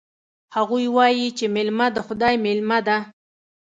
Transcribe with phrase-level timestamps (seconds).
[0.55, 2.97] هغوی وایي چې میلمه د خدای مېلمه ده